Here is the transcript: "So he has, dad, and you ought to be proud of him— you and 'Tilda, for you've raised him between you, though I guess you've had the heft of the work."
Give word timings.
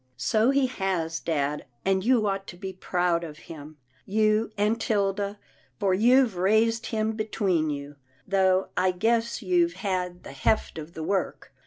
"So 0.17 0.49
he 0.49 0.65
has, 0.65 1.19
dad, 1.19 1.65
and 1.85 2.03
you 2.03 2.25
ought 2.25 2.47
to 2.47 2.57
be 2.57 2.73
proud 2.73 3.23
of 3.23 3.37
him— 3.37 3.77
you 4.17 4.49
and 4.57 4.81
'Tilda, 4.81 5.37
for 5.79 5.93
you've 5.93 6.35
raised 6.37 6.87
him 6.87 7.11
between 7.11 7.69
you, 7.69 7.97
though 8.27 8.69
I 8.75 8.89
guess 8.93 9.43
you've 9.43 9.73
had 9.73 10.23
the 10.23 10.31
heft 10.31 10.79
of 10.79 10.95
the 10.95 11.03
work." 11.03 11.53